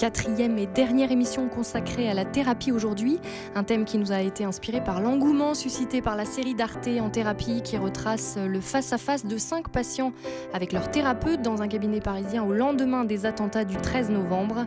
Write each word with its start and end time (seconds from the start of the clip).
quatrième 0.00 0.56
et 0.56 0.66
dernière 0.66 1.12
émission 1.12 1.46
consacrée 1.50 2.08
à 2.08 2.14
la 2.14 2.24
thérapie 2.24 2.72
aujourd'hui, 2.72 3.18
un 3.54 3.64
thème 3.64 3.84
qui 3.84 3.98
nous 3.98 4.12
a 4.12 4.22
été 4.22 4.44
inspiré 4.44 4.82
par 4.82 5.02
l'engouement 5.02 5.52
suscité 5.52 6.00
par 6.00 6.16
la 6.16 6.24
série 6.24 6.54
d'Arte 6.54 6.88
en 7.02 7.10
thérapie 7.10 7.60
qui 7.60 7.76
retrace 7.76 8.38
le 8.38 8.62
face-à-face 8.62 9.26
de 9.26 9.36
cinq 9.36 9.68
patients 9.68 10.14
avec 10.54 10.72
leur 10.72 10.90
thérapeute 10.90 11.42
dans 11.42 11.60
un 11.60 11.68
cabinet 11.68 12.00
parisien 12.00 12.42
au 12.42 12.54
lendemain 12.54 13.04
des 13.04 13.26
attentats 13.26 13.66
du 13.66 13.76
13 13.76 14.08
novembre. 14.08 14.64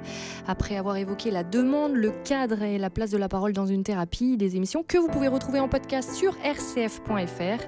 Après 0.48 0.78
avoir 0.78 0.98
évoqué 0.98 1.32
la 1.32 1.44
demande, 1.44 1.94
le 1.94 2.12
cadre 2.12 2.62
et 2.62 2.78
la 2.78 2.92
place 2.92 3.10
de 3.10 3.18
la 3.18 3.28
parole 3.28 3.54
dans 3.54 3.66
une 3.66 3.82
thérapie, 3.82 4.38
des 4.38 4.56
émissions 4.56 4.84
que 4.88 5.00
vous 5.00 5.08
pouvez 5.08 5.30
retrouver 5.30 5.60
en 5.60 5.68
podcast 5.68 6.14
sur 6.14 6.34
rcf.fr. 6.44 7.64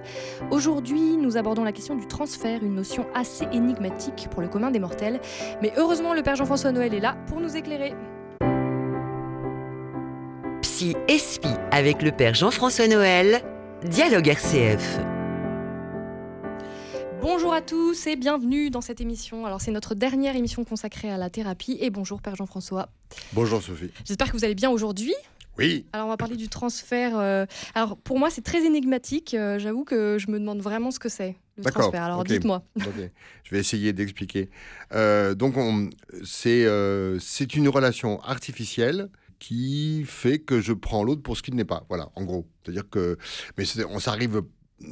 Aujourd'hui, 0.51 1.17
nous 1.17 1.35
abordons 1.35 1.63
la 1.63 1.71
question 1.71 1.95
du 1.95 2.05
transfert, 2.05 2.63
une 2.63 2.75
notion 2.75 3.07
assez 3.15 3.47
énigmatique 3.51 4.27
pour 4.29 4.43
le 4.43 4.49
commun 4.49 4.69
des 4.69 4.79
mortels. 4.79 5.19
Mais 5.63 5.73
heureusement, 5.77 6.13
le 6.13 6.21
Père 6.21 6.35
Jean-François 6.35 6.71
Noël 6.71 6.93
est 6.93 6.99
là 6.99 7.17
pour 7.25 7.41
nous 7.41 7.54
éclairer. 7.55 7.93
Psy 10.61 10.95
Espi 11.07 11.47
avec 11.71 12.01
le 12.01 12.11
Père 12.11 12.33
Jean-François 12.33 12.87
Noël, 12.87 13.41
Dialogue 13.83 14.27
RCF. 14.27 14.99
Bonjour 17.21 17.53
à 17.53 17.61
tous 17.61 18.07
et 18.07 18.15
bienvenue 18.15 18.69
dans 18.69 18.81
cette 18.81 19.01
émission. 19.01 19.45
Alors 19.45 19.61
c'est 19.61 19.71
notre 19.71 19.95
dernière 19.95 20.35
émission 20.35 20.63
consacrée 20.63 21.09
à 21.09 21.17
la 21.17 21.29
thérapie 21.29 21.77
et 21.79 21.89
bonjour 21.89 22.21
Père 22.21 22.35
Jean-François. 22.35 22.89
Bonjour 23.33 23.61
Sophie. 23.61 23.89
J'espère 24.05 24.31
que 24.31 24.37
vous 24.37 24.45
allez 24.45 24.55
bien 24.55 24.69
aujourd'hui. 24.69 25.13
Oui. 25.57 25.85
Alors 25.93 26.07
on 26.07 26.09
va 26.09 26.17
parler 26.17 26.35
du 26.35 26.49
transfert. 26.49 27.17
euh, 27.17 27.45
Alors 27.73 27.97
pour 27.97 28.19
moi 28.19 28.29
c'est 28.29 28.43
très 28.43 28.63
énigmatique. 28.65 29.33
Euh, 29.33 29.57
J'avoue 29.57 29.85
que 29.85 30.17
je 30.19 30.29
me 30.29 30.39
demande 30.39 30.59
vraiment 30.59 30.91
ce 30.91 30.99
que 30.99 31.09
c'est 31.09 31.35
le 31.57 31.63
D'accord, 31.63 31.83
transfert. 31.83 32.03
Alors 32.03 32.23
dites-moi. 32.23 32.63
Je 32.75 33.51
vais 33.51 33.59
essayer 33.59 33.93
d'expliquer. 33.93 34.49
Euh, 34.93 35.35
donc, 35.35 35.57
on- 35.57 35.89
c'est 36.23 36.65
euh, 36.65 37.17
c'est 37.19 37.55
une 37.55 37.69
relation 37.69 38.21
artificielle 38.21 39.09
qui 39.39 40.03
fait 40.05 40.39
que 40.39 40.61
je 40.61 40.73
prends 40.73 41.03
l'autre 41.03 41.21
pour 41.21 41.37
ce 41.37 41.43
qu'il 41.43 41.55
n'est 41.55 41.65
pas. 41.65 41.85
Voilà, 41.89 42.09
en 42.15 42.23
gros. 42.23 42.47
C'est-à-dire 42.63 42.89
que. 42.89 43.17
Mais 43.57 43.65
on 43.89 43.99
s'arrive 43.99 44.41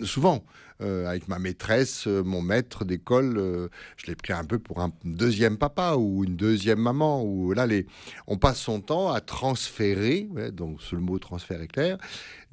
souvent. 0.04 0.44
Euh, 0.82 1.06
avec 1.08 1.28
ma 1.28 1.38
maîtresse, 1.38 2.08
euh, 2.08 2.24
mon 2.24 2.42
maître 2.42 2.84
d'école, 2.84 3.38
euh, 3.38 3.70
je 3.96 4.08
l'ai 4.08 4.16
pris 4.16 4.34
un 4.34 4.44
peu 4.44 4.58
pour 4.58 4.82
un 4.82 4.92
deuxième 5.06 5.58
papa 5.58 5.94
ou 5.98 6.24
une 6.26 6.36
deuxième 6.36 6.80
maman. 6.80 7.24
Ou 7.24 7.54
là, 7.54 7.68
les, 7.68 7.86
on 8.26 8.38
passe 8.38 8.60
son 8.60 8.82
temps 8.82 9.12
à 9.12 9.22
transférer, 9.22 10.28
ouais, 10.32 10.52
donc 10.52 10.80
le 10.92 11.00
mot 11.00 11.20
transfert 11.20 11.62
est 11.62 11.68
clair, 11.68 11.98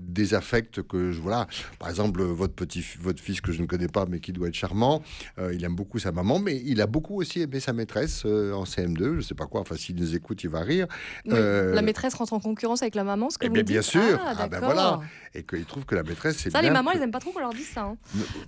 des 0.00 0.34
affects 0.34 0.82
que 0.82 1.12
je 1.12 1.20
voilà. 1.20 1.46
Par 1.78 1.88
exemple, 1.88 2.22
votre 2.22 2.54
petit, 2.54 2.84
votre 3.00 3.20
fils 3.22 3.40
que 3.40 3.52
je 3.52 3.60
ne 3.62 3.66
connais 3.66 3.88
pas, 3.88 4.06
mais 4.06 4.18
qui 4.20 4.32
doit 4.32 4.48
être 4.48 4.54
charmant, 4.54 5.02
euh, 5.38 5.52
il 5.54 5.62
aime 5.64 5.74
beaucoup 5.76 5.98
sa 5.98 6.10
maman, 6.12 6.38
mais 6.38 6.60
il 6.64 6.80
a 6.80 6.86
beaucoup 6.86 7.20
aussi 7.20 7.40
aimé 7.42 7.60
sa 7.60 7.72
maîtresse 7.72 8.22
euh, 8.24 8.52
en 8.52 8.64
CM2. 8.64 9.16
Je 9.16 9.20
sais 9.20 9.34
pas 9.34 9.46
quoi. 9.46 9.60
Enfin, 9.60 9.76
s'il 9.76 9.96
nous 9.96 10.14
écoute, 10.16 10.42
il 10.44 10.50
va 10.50 10.60
rire. 10.60 10.86
Euh, 11.28 11.74
La 11.74 11.82
maîtresse 11.82 12.14
rentre 12.14 12.32
en 12.32 12.40
concurrence 12.40 12.82
avec 12.82 12.94
la 12.94 13.04
maman, 13.04 13.30
ce 13.30 13.38
que 13.38 13.46
eh 13.46 13.48
vous 13.48 13.54
bien, 13.54 13.62
dites 13.62 13.72
bien 13.72 13.82
sûr. 13.82 14.18
Ah, 14.24 14.34
Ah, 14.38 14.48
ben 14.48 14.60
voilà. 14.60 15.00
Et 15.34 15.42
qu'il 15.44 15.64
trouve 15.64 15.84
que 15.84 15.94
la 15.94 16.02
maîtresse, 16.02 16.38
c'est 16.38 16.50
Ça, 16.50 16.60
bien 16.60 16.70
les 16.70 16.74
mamans, 16.74 16.90
elles 16.92 17.02
aiment 17.02 17.10
pas 17.12 17.20
trop 17.20 17.30
qu'on 17.30 17.40
leur 17.40 17.52
dise 17.52 17.68
ça. 17.68 17.82
hein. 17.82 17.96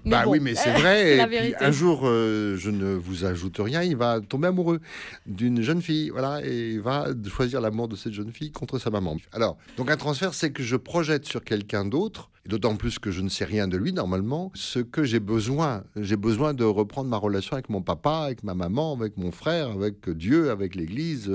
Mais 0.04 0.10
bah 0.10 0.22
bon, 0.24 0.32
oui, 0.32 0.40
mais 0.40 0.54
c'est 0.54 0.72
vrai. 0.80 1.18
Et 1.18 1.26
puis, 1.26 1.54
un 1.60 1.70
jour, 1.70 2.02
je 2.04 2.70
ne 2.70 2.94
vous 2.94 3.24
ajoute 3.24 3.56
rien, 3.58 3.82
il 3.82 3.96
va 3.96 4.20
tomber 4.20 4.48
amoureux 4.48 4.80
d'une 5.26 5.62
jeune 5.62 5.82
fille, 5.82 6.10
voilà, 6.10 6.40
et 6.44 6.70
il 6.72 6.80
va 6.80 7.06
choisir 7.28 7.60
l'amour 7.60 7.88
de 7.88 7.96
cette 7.96 8.12
jeune 8.12 8.32
fille 8.32 8.50
contre 8.52 8.78
sa 8.78 8.90
maman. 8.90 9.16
Alors, 9.32 9.56
donc 9.76 9.90
un 9.90 9.96
transfert, 9.96 10.34
c'est 10.34 10.50
que 10.50 10.62
je 10.62 10.76
projette 10.76 11.24
sur 11.26 11.41
quelqu'un 11.42 11.84
d'autre, 11.84 12.31
d'autant 12.46 12.76
plus 12.76 12.98
que 12.98 13.10
je 13.10 13.20
ne 13.20 13.28
sais 13.28 13.44
rien 13.44 13.68
de 13.68 13.76
lui 13.76 13.92
normalement, 13.92 14.50
ce 14.54 14.80
que 14.80 15.04
j'ai 15.04 15.20
besoin. 15.20 15.84
J'ai 15.96 16.16
besoin 16.16 16.54
de 16.54 16.64
reprendre 16.64 17.08
ma 17.08 17.16
relation 17.16 17.54
avec 17.54 17.68
mon 17.68 17.82
papa, 17.82 18.24
avec 18.24 18.42
ma 18.42 18.54
maman, 18.54 18.94
avec 18.94 19.16
mon 19.16 19.30
frère, 19.30 19.70
avec 19.70 20.10
Dieu, 20.10 20.50
avec 20.50 20.74
l'Église, 20.74 21.30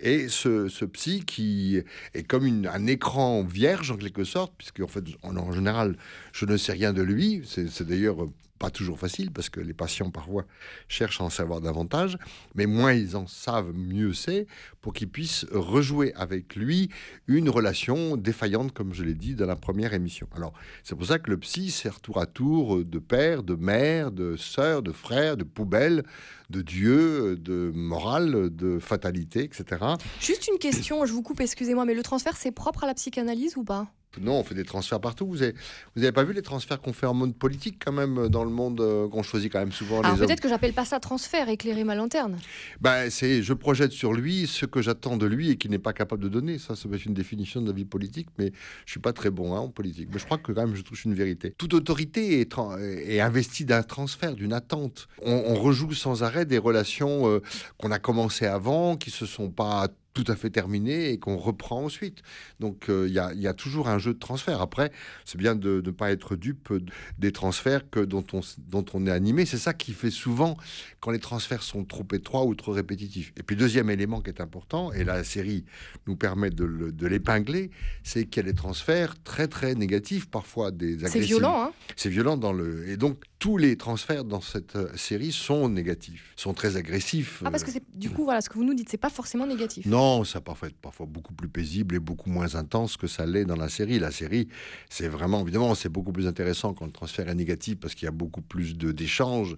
et 0.00 0.28
ce, 0.28 0.84
psy 0.84 1.24
qui 1.24 1.82
est 2.14 2.22
comme 2.22 2.66
un 2.72 2.86
écran 2.86 3.42
vierge 3.42 3.90
en 3.90 3.96
quelque 3.96 4.24
sorte, 4.24 4.52
puisque 4.56 4.80
en 4.80 4.88
fait, 4.88 5.04
en, 5.22 5.52
général, 5.52 5.96
je 6.32 6.46
ne 6.46 6.56
sais 6.56 6.72
rien 6.72 6.92
de 6.92 7.02
lui. 7.02 7.42
C'est 7.44 7.86
d'ailleurs 7.86 8.28
pas 8.58 8.70
toujours 8.70 8.98
facile 8.98 9.30
parce 9.30 9.48
que 9.48 9.60
les 9.60 9.74
patients 9.74 10.10
parfois 10.10 10.46
cherchent 10.88 11.20
à 11.20 11.24
en 11.24 11.30
savoir 11.30 11.60
davantage, 11.60 12.16
mais 12.54 12.66
moins 12.66 12.92
ils 12.92 13.16
en 13.16 13.26
savent, 13.26 13.72
mieux 13.74 14.14
c'est 14.14 14.46
pour 14.80 14.92
qu'ils 14.92 15.08
puissent 15.08 15.46
rejouer 15.50 16.14
avec 16.14 16.56
lui 16.56 16.90
une 17.26 17.48
relation 17.50 18.16
défaillante, 18.16 18.72
comme 18.72 18.94
je 18.94 19.04
l'ai 19.04 19.14
dit 19.14 19.34
dans 19.34 19.46
la 19.46 19.56
première 19.56 19.94
émission. 19.94 20.26
Alors, 20.36 20.52
c'est 20.84 20.94
pour 20.94 21.06
ça 21.06 21.18
que 21.18 21.30
le 21.30 21.38
psy 21.38 21.70
sert 21.70 22.00
tour 22.00 22.18
à 22.18 22.26
tour 22.26 22.84
de 22.84 22.98
père, 22.98 23.42
de 23.42 23.54
mère, 23.54 24.12
de 24.12 24.36
sœur, 24.36 24.82
de 24.82 24.92
frère, 24.92 25.36
de 25.36 25.44
poubelle, 25.44 26.04
de 26.50 26.62
Dieu, 26.62 27.36
de 27.36 27.72
morale, 27.74 28.54
de 28.54 28.78
fatalité, 28.78 29.44
etc. 29.44 29.84
Juste 30.20 30.48
une 30.48 30.58
question, 30.58 31.04
je 31.06 31.12
vous 31.12 31.22
coupe, 31.22 31.40
excusez-moi, 31.40 31.84
mais 31.84 31.94
le 31.94 32.02
transfert, 32.02 32.36
c'est 32.36 32.52
propre 32.52 32.84
à 32.84 32.86
la 32.86 32.94
psychanalyse 32.94 33.56
ou 33.56 33.64
pas? 33.64 33.88
Non, 34.20 34.40
on 34.40 34.44
fait 34.44 34.54
des 34.54 34.64
transferts 34.64 35.00
partout. 35.00 35.26
Vous 35.26 35.42
avez, 35.42 35.54
vous 35.94 36.02
avez 36.02 36.12
pas 36.12 36.24
vu 36.24 36.32
les 36.32 36.42
transferts 36.42 36.80
qu'on 36.80 36.92
fait 36.92 37.06
en 37.06 37.14
mode 37.14 37.34
politique 37.34 37.82
quand 37.84 37.92
même 37.92 38.28
dans 38.28 38.44
le 38.44 38.50
monde 38.50 38.80
euh, 38.80 39.08
qu'on 39.08 39.22
choisit 39.22 39.52
quand 39.52 39.58
même 39.58 39.72
souvent 39.72 40.00
Alors 40.00 40.16
peut-être 40.16 40.40
que 40.40 40.48
j'appelle 40.48 40.72
pas 40.72 40.84
ça 40.84 41.00
transfert, 41.00 41.48
éclairer 41.48 41.84
ma 41.84 41.94
lanterne. 41.94 42.36
Ben, 42.80 43.10
c'est 43.10 43.42
je 43.42 43.52
projette 43.52 43.92
sur 43.92 44.12
lui 44.12 44.46
ce 44.46 44.66
que 44.66 44.82
j'attends 44.82 45.16
de 45.16 45.26
lui 45.26 45.50
et 45.50 45.56
qu'il 45.56 45.70
n'est 45.70 45.78
pas 45.78 45.92
capable 45.92 46.22
de 46.22 46.28
donner. 46.28 46.58
Ça, 46.58 46.76
ça 46.76 46.88
peut 46.88 46.96
être 46.96 47.06
une 47.06 47.14
définition 47.14 47.60
de 47.60 47.66
la 47.66 47.72
vie 47.72 47.84
politique, 47.84 48.28
mais 48.38 48.52
je 48.84 48.90
suis 48.90 49.00
pas 49.00 49.12
très 49.12 49.30
bon 49.30 49.54
hein, 49.54 49.60
en 49.60 49.68
politique. 49.68 50.08
Mais 50.12 50.18
je 50.18 50.24
crois 50.24 50.38
que 50.38 50.52
quand 50.52 50.66
même 50.66 50.76
je 50.76 50.82
touche 50.82 51.04
une 51.04 51.14
vérité. 51.14 51.54
Toute 51.56 51.74
autorité 51.74 52.40
est, 52.40 53.20
investie 53.20 53.64
d'un 53.64 53.82
transfert, 53.82 54.34
d'une 54.34 54.52
attente. 54.52 55.08
On, 55.22 55.32
on 55.46 55.54
rejoue 55.54 55.92
sans 55.92 56.22
arrêt 56.22 56.44
des 56.44 56.58
relations 56.58 57.28
euh, 57.28 57.40
qu'on 57.78 57.90
a 57.90 57.98
commencées 57.98 58.46
avant, 58.46 58.96
qui 58.96 59.10
se 59.10 59.26
sont 59.26 59.50
pas 59.50 59.88
tout 60.16 60.32
à 60.32 60.36
fait 60.36 60.48
terminées 60.50 61.10
et 61.10 61.18
qu'on 61.18 61.36
reprend 61.36 61.84
ensuite. 61.84 62.22
Donc 62.58 62.88
euh, 62.88 63.04
il 63.06 63.12
y, 63.14 63.18
a, 63.18 63.32
il 63.34 63.40
y 63.40 63.46
a 63.46 63.52
toujours 63.54 63.88
un 63.88 63.98
jeu 63.98 64.14
de 64.14 64.18
transfert. 64.18 64.60
Après, 64.62 64.90
c'est 65.26 65.36
bien 65.38 65.54
de 65.54 65.82
ne 65.84 65.90
pas 65.90 66.10
être 66.10 66.36
dupe 66.36 66.72
des 67.18 67.32
transferts 67.32 67.88
que 67.90 68.00
dont 68.00 68.24
on, 68.32 68.40
dont 68.68 68.84
on 68.94 69.06
est 69.06 69.10
animé. 69.10 69.44
C'est 69.44 69.58
ça 69.58 69.74
qui 69.74 69.92
fait 69.92 70.10
souvent 70.10 70.56
quand 71.00 71.10
les 71.10 71.18
transferts 71.20 71.62
sont 71.62 71.84
trop 71.84 72.06
étroits 72.12 72.44
ou 72.46 72.54
trop 72.54 72.72
répétitifs. 72.72 73.32
Et 73.36 73.42
puis 73.42 73.56
deuxième 73.56 73.90
élément 73.90 74.20
qui 74.22 74.30
est 74.30 74.40
important, 74.40 74.92
et 74.92 75.04
la 75.04 75.22
série 75.22 75.64
nous 76.06 76.16
permet 76.16 76.50
de 76.50 76.64
le- 76.64 76.92
de 76.92 77.06
l'épingler, 77.06 77.70
c'est 78.02 78.24
qu'il 78.26 78.42
y 78.44 78.48
a 78.48 78.50
des 78.50 78.56
transferts 78.56 79.22
très 79.22 79.48
très 79.48 79.74
négatifs, 79.74 80.26
parfois 80.30 80.70
des 80.70 80.98
C'est 80.98 81.06
agressifs. 81.06 81.26
violent, 81.26 81.62
hein 81.62 81.72
C'est 81.96 82.08
violent 82.08 82.36
dans 82.38 82.52
le... 82.54 82.88
Et 82.88 82.96
donc 82.96 83.22
tous 83.38 83.58
les 83.58 83.76
transferts 83.76 84.24
dans 84.24 84.40
cette 84.40 84.76
euh, 84.76 84.88
série 84.96 85.30
sont 85.30 85.68
négatifs, 85.68 86.32
sont 86.36 86.54
très 86.54 86.76
agressifs. 86.76 87.42
Ah 87.44 87.50
parce 87.50 87.64
que 87.64 87.70
c'est 87.70 87.82
du 87.94 88.08
coup 88.08 88.24
voilà 88.24 88.40
ce 88.40 88.48
que 88.48 88.54
vous 88.54 88.64
nous 88.64 88.74
dites, 88.74 88.88
c'est 88.88 88.96
pas 88.96 89.10
forcément 89.10 89.46
négatif. 89.46 89.84
Non, 89.84 90.24
ça 90.24 90.40
parfois 90.40 90.68
être 90.68 90.76
parfois 90.76 91.06
beaucoup 91.06 91.34
plus 91.34 91.48
paisible 91.48 91.94
et 91.94 91.98
beaucoup 91.98 92.30
moins 92.30 92.54
intense 92.54 92.96
que 92.96 93.06
ça 93.06 93.26
l'est 93.26 93.44
dans 93.44 93.56
la 93.56 93.68
série. 93.68 93.98
La 93.98 94.10
série, 94.10 94.48
c'est 94.88 95.08
vraiment, 95.08 95.42
évidemment, 95.42 95.74
c'est 95.74 95.90
beaucoup 95.90 96.12
plus 96.12 96.26
intéressant 96.26 96.72
quand 96.72 96.86
le 96.86 96.92
transfert 96.92 97.28
est 97.28 97.34
négatif 97.34 97.76
parce 97.76 97.94
qu'il 97.94 98.06
y 98.06 98.08
a 98.08 98.12
beaucoup 98.12 98.40
plus 98.40 98.76
de 98.76 98.90
d'échanges, 98.92 99.56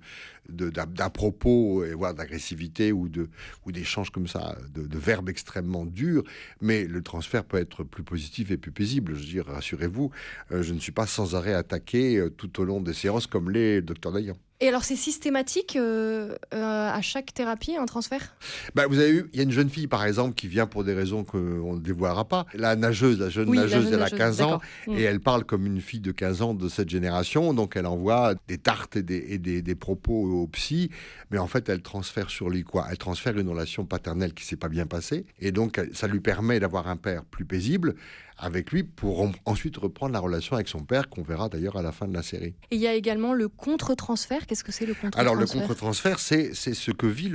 d'à 0.48 1.10
propos 1.10 1.84
et 1.84 1.92
voire 1.92 2.14
d'agressivité 2.14 2.90
ou 2.90 3.08
de 3.08 3.28
ou 3.64 3.72
d'échanges 3.72 4.10
comme 4.10 4.26
ça, 4.26 4.56
de, 4.74 4.86
de 4.86 4.98
verbes 4.98 5.28
extrêmement 5.28 5.84
durs. 5.84 6.24
Mais 6.60 6.84
le 6.84 7.02
transfert 7.02 7.44
peut 7.44 7.58
être 7.58 7.84
plus 7.84 8.02
positif 8.02 8.50
et 8.50 8.56
plus 8.56 8.72
paisible. 8.72 9.14
Je 9.14 9.20
veux 9.20 9.26
dire, 9.26 9.46
rassurez-vous, 9.46 10.10
euh, 10.50 10.62
je 10.62 10.74
ne 10.74 10.80
suis 10.80 10.92
pas 10.92 11.06
sans 11.06 11.36
arrêt 11.36 11.54
attaqué 11.54 12.16
euh, 12.16 12.30
tout 12.30 12.60
au 12.60 12.64
long 12.64 12.80
des 12.80 12.94
séances 12.94 13.26
comme 13.26 13.50
l'est 13.50 13.67
docteur 13.82 14.12
Dayan. 14.12 14.36
Et 14.60 14.66
alors 14.68 14.82
c'est 14.82 14.96
systématique 14.96 15.76
euh, 15.76 16.34
euh, 16.52 16.90
à 16.90 17.00
chaque 17.00 17.32
thérapie 17.32 17.76
un 17.76 17.86
transfert? 17.86 18.34
Bah, 18.74 18.86
vous 18.88 18.98
avez 18.98 19.10
eu, 19.10 19.30
il 19.32 19.36
y 19.36 19.40
a 19.40 19.44
une 19.44 19.52
jeune 19.52 19.70
fille 19.70 19.86
par 19.86 20.04
exemple 20.04 20.34
qui 20.34 20.48
vient 20.48 20.66
pour 20.66 20.82
des 20.82 20.94
raisons 20.94 21.22
qu'on 21.22 21.74
ne 21.74 21.78
dévoilera 21.80 22.24
pas. 22.24 22.44
La 22.54 22.74
nageuse, 22.74 23.20
la 23.20 23.28
jeune 23.28 23.48
Oui, 23.48 23.56
la 23.56 23.62
nageuse, 23.64 23.84
jeune 23.84 23.92
elle 23.94 24.00
a 24.00 24.04
nageuse, 24.04 24.18
15 24.18 24.40
ans. 24.42 24.60
Mm. 24.88 24.96
et 24.96 25.02
elle 25.02 25.20
parle 25.20 25.44
comme 25.44 25.64
une 25.64 25.80
fille 25.80 26.00
de 26.00 26.10
15 26.10 26.42
ans 26.42 26.54
de 26.54 26.68
cette 26.68 26.88
génération. 26.88 27.54
Donc 27.54 27.76
elle 27.76 27.86
envoie 27.86 28.34
des 28.48 28.58
tartes 28.58 28.96
et 28.96 29.02
des, 29.04 29.24
et 29.28 29.38
des, 29.38 29.62
des 29.62 29.74
propos 29.76 30.24
au 30.42 30.48
psy, 30.48 30.90
mais 31.30 31.38
en 31.38 31.46
fait 31.46 31.68
elle 31.68 31.82
transfère 31.82 32.28
sur 32.28 32.50
lui 32.50 32.64
quoi 32.64 32.86
Elle 32.90 32.98
transfère 32.98 33.38
une 33.38 33.48
relation 33.48 33.84
paternelle 33.86 34.34
qui 34.34 34.44
s'est 34.44 34.56
pas 34.56 34.68
bien 34.68 34.86
passée 34.86 35.24
et 35.38 35.52
donc 35.52 35.80
ça 35.92 36.08
lui 36.08 36.18
permet 36.20 36.58
d'avoir 36.58 36.88
un 36.88 36.96
père 36.96 37.24
plus 37.24 37.44
paisible 37.44 37.94
avec 38.40 38.70
lui 38.70 38.84
pour 38.84 39.22
en- 39.22 39.32
ensuite 39.46 39.76
reprendre 39.78 40.12
la 40.12 40.20
relation 40.20 40.54
avec 40.54 40.68
son 40.68 40.78
père 40.84 41.08
qu'on 41.08 41.22
verra 41.22 41.48
d'ailleurs 41.48 41.76
à 41.76 41.82
la 41.82 41.90
fin 41.90 42.06
de 42.06 42.14
la 42.14 42.22
série. 42.22 42.54
Et 42.70 42.76
il 42.76 42.80
y 42.80 42.86
a 42.86 42.94
également 42.94 43.34
le 43.34 43.48
contre-transfert. 43.48 44.46
Qu'est-ce 44.48 44.64
que 44.64 44.72
c'est 44.72 44.86
le 44.86 44.94
contre-transfert? 44.94 45.20
Alors 45.20 45.34
le 45.36 45.46
contre-transfert, 45.46 46.18
c'est 46.18 46.54
ce 46.54 46.90
que 46.90 47.06
vit 47.06 47.30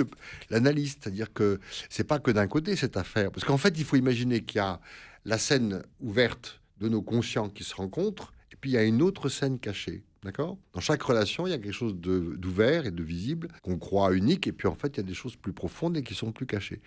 l'analyste, 0.49 1.03
c'est-à-dire 1.03 1.31
que 1.31 1.59
c'est 1.89 2.03
pas 2.03 2.19
que 2.19 2.31
d'un 2.31 2.47
côté 2.47 2.75
cette 2.75 2.97
affaire, 2.97 3.31
parce 3.31 3.45
qu'en 3.45 3.57
fait 3.57 3.77
il 3.77 3.85
faut 3.85 3.95
imaginer 3.95 4.41
qu'il 4.41 4.57
y 4.57 4.61
a 4.61 4.81
la 5.23 5.37
scène 5.37 5.83
ouverte 6.01 6.59
de 6.79 6.89
nos 6.89 7.01
conscients 7.01 7.49
qui 7.49 7.63
se 7.63 7.75
rencontrent, 7.75 8.33
et 8.51 8.55
puis 8.55 8.71
il 8.71 8.73
y 8.73 8.77
a 8.77 8.83
une 8.83 9.01
autre 9.01 9.29
scène 9.29 9.59
cachée. 9.59 10.03
D'accord? 10.23 10.57
Dans 10.73 10.79
chaque 10.79 11.03
relation, 11.03 11.47
il 11.47 11.49
y 11.49 11.53
a 11.53 11.57
quelque 11.57 11.73
chose 11.73 11.95
d'ouvert 11.95 12.85
et 12.85 12.91
de 12.91 13.03
visible 13.03 13.49
qu'on 13.61 13.77
croit 13.77 14.13
unique, 14.13 14.47
et 14.47 14.53
puis 14.53 14.69
en 14.69 14.73
fait, 14.73 14.95
il 14.95 14.97
y 14.97 14.99
a 15.01 15.03
des 15.03 15.13
choses 15.13 15.35
plus 15.35 15.51
profondes 15.51 15.97
et 15.97 16.01
qui 16.01 16.15
sont 16.15 16.31
plus 16.31 16.45
cachées. 16.45 16.79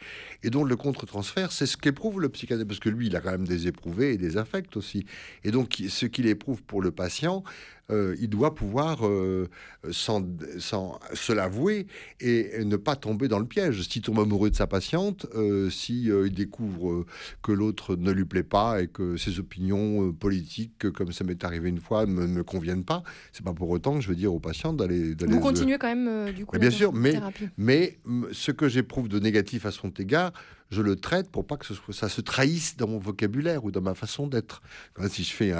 Et 0.43 0.49
donc, 0.49 0.67
le 0.67 0.75
contre-transfert, 0.75 1.53
c'est 1.53 1.67
ce 1.67 1.77
qu'éprouve 1.77 2.19
le 2.19 2.31
psychanalyste, 2.31 2.67
parce 2.67 2.81
que 2.81 2.89
lui, 2.89 3.09
il 3.09 3.15
a 3.15 3.21
quand 3.21 3.33
même 3.33 3.47
des 3.47 3.67
éprouvés 3.67 4.15
et 4.15 4.17
des 4.17 4.39
affects 4.39 4.75
aussi. 4.79 5.05
Et 5.45 5.51
donc, 5.51 5.83
ce 5.87 6.07
qu'il 6.07 6.27
éprouve 6.29 6.63
pour 6.63 6.81
le 6.81 6.93
patient, 6.93 7.45
euh, 7.91 8.17
il 8.19 8.29
doit 8.29 8.55
pouvoir 8.55 9.07
euh, 9.07 9.49
se 9.91 11.33
l'avouer 11.33 11.87
et 12.21 12.65
ne 12.65 12.77
pas 12.77 12.97
tomber 12.97 13.29
dans 13.29 13.39
le 13.39 13.47
piège. 13.47 13.83
S'il 13.83 14.03
tombe 14.03 14.19
amoureux 14.19 14.51
de 14.51 14.57
sa 14.57 14.67
patiente, 14.67 15.27
euh, 15.35 15.71
si 15.71 16.05
il 16.07 16.35
découvre 16.35 17.05
que 17.43 17.53
l'autre 17.53 17.97
ne 17.97 18.11
lui 18.11 18.25
plaît 18.25 18.43
pas 18.43 18.83
et 18.83 18.89
que 18.89 19.17
ses 19.17 19.39
opinions 19.39 20.13
politiques, 20.13 20.91
comme 20.93 21.13
ça 21.13 21.25
m'est 21.25 21.45
arrivé 21.45 21.69
une 21.69 21.81
fois, 21.81 22.07
ne 22.07 22.27
me 22.27 22.43
conviennent 22.43 22.85
pas, 22.85 23.03
c'est 23.33 23.45
pas 23.45 23.55
pour 23.55 23.71
autant 23.71 23.95
que 23.95 24.01
je 24.01 24.09
veux 24.09 24.17
dire 24.17 24.35
aux 24.35 24.41
patients 24.41 24.73
d'aller. 24.73 25.15
Vous 25.15 25.41
continuez 25.41 25.79
quand 25.79 25.95
même 25.95 26.33
du 26.33 26.45
coup. 26.45 26.59
bien 26.59 26.71
sûr, 26.71 26.93
mais, 26.93 27.21
mais 27.57 27.99
ce 28.33 28.51
que 28.51 28.69
j'éprouve 28.69 29.09
de 29.09 29.21
négatif 29.21 29.65
à 29.65 29.71
son 29.71 29.91
égard, 29.91 30.33
je 30.71 30.83
le 30.83 30.97
traite 30.97 31.31
pour 31.31 31.47
pas 31.47 31.57
que 31.57 31.67
ça 31.93 32.09
se 32.09 32.21
trahisse 32.21 32.77
dans 32.77 32.89
mon 32.89 32.99
vocabulaire 32.99 33.65
ou 33.65 33.71
dans 33.71 33.81
ma 33.81 33.95
façon 33.95 34.27
d'être. 34.27 34.63
Si 35.09 35.25
je 35.25 35.33
fais 35.33 35.53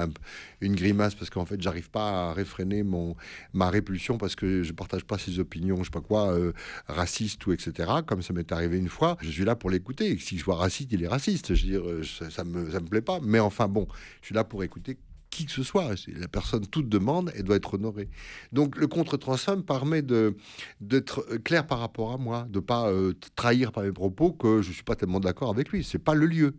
une 0.61 0.75
grimace 0.75 1.15
parce 1.15 1.29
qu'en 1.29 1.45
fait 1.45 1.61
j'arrive 1.61 1.89
pas 1.89 2.29
à 2.29 2.33
réfréner 2.33 2.83
mon 2.83 3.15
ma 3.53 3.69
répulsion 3.69 4.17
parce 4.17 4.35
que 4.35 4.63
je 4.63 4.73
partage 4.73 5.05
pas 5.05 5.17
ses 5.17 5.39
opinions, 5.39 5.77
je 5.77 5.85
sais 5.85 5.89
pas 5.89 6.01
quoi, 6.01 6.31
euh, 6.33 6.53
ou 7.45 7.51
etc. 7.53 7.91
Comme 8.05 8.21
ça 8.21 8.33
m'est 8.33 8.51
arrivé 8.51 8.77
une 8.77 8.89
fois, 8.89 9.17
je 9.21 9.29
suis 9.29 9.45
là 9.45 9.55
pour 9.55 9.69
l'écouter. 9.69 10.17
Si 10.17 10.37
je 10.37 10.43
vois 10.43 10.55
raciste, 10.55 10.91
il 10.91 11.03
est 11.03 11.07
raciste. 11.07 11.53
Je 11.55 11.65
veux 11.65 11.71
dire, 11.71 11.87
euh, 11.87 12.03
ça, 12.03 12.29
ça 12.29 12.43
me 12.43 12.69
ça 12.71 12.79
me 12.79 12.87
plaît 12.87 13.01
pas. 13.01 13.19
Mais 13.21 13.39
enfin 13.39 13.67
bon, 13.67 13.87
je 14.21 14.27
suis 14.27 14.35
là 14.35 14.43
pour 14.43 14.63
écouter 14.63 14.97
qui 15.29 15.45
que 15.45 15.51
ce 15.51 15.63
soit. 15.63 15.93
La 16.07 16.27
personne 16.27 16.65
toute 16.67 16.89
demande 16.89 17.31
et 17.35 17.43
doit 17.43 17.55
être 17.55 17.75
honorée. 17.75 18.09
Donc 18.51 18.77
le 18.77 18.87
contre-transfert 18.87 19.57
me 19.57 19.63
permet 19.63 20.01
d'être 20.81 21.23
clair 21.43 21.67
par 21.67 21.79
rapport 21.79 22.13
à 22.13 22.17
moi, 22.17 22.47
de 22.49 22.59
pas 22.59 22.89
euh, 22.89 23.13
trahir 23.35 23.71
par 23.71 23.83
mes 23.83 23.91
propos 23.91 24.31
que 24.31 24.61
je 24.61 24.71
suis 24.71 24.83
pas 24.83 24.95
tellement 24.95 25.19
d'accord 25.19 25.49
avec 25.49 25.69
lui. 25.69 25.83
C'est 25.83 25.99
pas 25.99 26.13
le 26.13 26.25
lieu. 26.25 26.55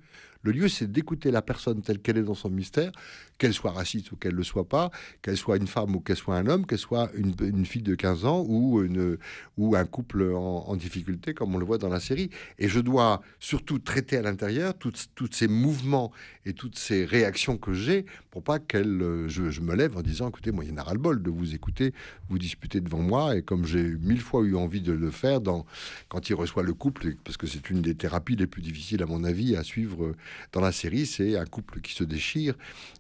Le 0.49 0.55
lieu, 0.55 0.69
c'est 0.69 0.91
d'écouter 0.91 1.31
la 1.31 1.43
personne 1.43 1.83
telle 1.83 1.99
qu'elle 1.99 2.17
est 2.17 2.23
dans 2.23 2.33
son 2.33 2.49
mystère, 2.49 2.91
qu'elle 3.37 3.53
soit 3.53 3.71
raciste 3.71 4.13
ou 4.13 4.17
qu'elle 4.17 4.33
ne 4.33 4.39
le 4.39 4.45
soit 4.45 4.67
pas, 4.67 4.91
qu'elle 5.21 5.37
soit 5.37 5.59
une 5.59 5.67
femme 5.67 5.95
ou 5.95 6.01
qu'elle 6.01 6.17
soit 6.17 6.37
un 6.37 6.47
homme, 6.47 6.65
qu'elle 6.65 6.79
soit 6.79 7.11
une, 7.15 7.67
fille 7.67 7.83
de 7.83 7.95
15 7.95 8.25
ans 8.25 8.47
ou, 8.49 8.83
une, 8.83 9.19
ou 9.59 9.77
un 9.77 9.85
couple 9.85 10.33
en, 10.33 10.75
difficulté, 10.75 11.35
comme 11.35 11.55
on 11.55 11.59
le 11.59 11.67
voit 11.67 11.77
dans 11.77 11.91
la 11.91 12.01
série. 12.01 12.31
Et 12.59 12.67
je 12.67 12.81
dois 12.81 13.21
surtout 13.39 13.79
traiter 13.79 14.17
à 14.17 14.23
l'intérieur 14.23 14.73
tous 14.79 15.29
ces 15.31 15.49
mouvements 15.49 16.13
et 16.47 16.55
toutes 16.55 16.79
ces 16.79 17.05
réactions 17.05 17.59
que 17.59 17.75
j'ai 17.75 18.07
pour 18.31 18.43
pas 18.43 18.59
qu'elle, 18.59 19.27
je, 19.27 19.61
me 19.61 19.75
lève 19.75 19.97
en 19.97 20.03
disant, 20.03 20.29
écoutez, 20.29 20.51
moi, 20.51 20.65
il 20.65 20.71
y 20.71 20.73
en 20.73 20.77
a 20.79 20.93
le 20.93 20.99
bol 20.99 21.23
de 21.23 21.31
vous 21.31 21.55
écouter, 21.55 21.93
vous 22.29 22.39
disputer 22.39 22.81
devant 22.81 23.03
moi. 23.03 23.37
Et 23.37 23.43
comme 23.43 23.67
j'ai 23.67 23.83
mille 23.83 24.21
fois 24.21 24.43
eu 24.45 24.55
envie 24.55 24.81
de 24.81 24.93
le 24.93 25.11
faire 25.11 25.41
dans, 25.41 25.67
quand 26.09 26.31
il 26.31 26.35
reçoit 26.35 26.63
le 26.63 26.73
couple, 26.73 27.17
parce 27.25 27.37
que 27.37 27.47
c'est 27.47 27.69
une 27.69 27.83
des 27.83 27.95
thérapies 27.95 28.37
les 28.37 28.47
plus 28.47 28.63
difficiles, 28.63 29.03
à 29.03 29.07
mon 29.07 29.25
avis, 29.25 29.57
à 29.57 29.63
suivre 29.63 30.15
dans 30.53 30.61
la 30.61 30.73
série, 30.73 31.07
c'est 31.07 31.37
un 31.37 31.45
couple 31.47 31.81
qui 31.81 31.95
se 31.95 32.05
déchire 32.05 32.55